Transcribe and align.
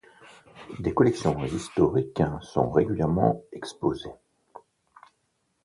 Des 0.79 0.95
collections 0.95 1.45
historiques 1.45 2.23
sont 2.41 2.71
régulièrement 2.71 3.43
exposées. 3.51 4.15